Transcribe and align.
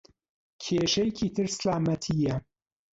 کێشەیەکی 0.63 1.27
تر 1.35 1.47
سەلامەتییە. 1.57 2.35